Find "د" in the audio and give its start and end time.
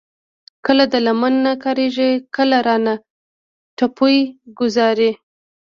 0.93-0.95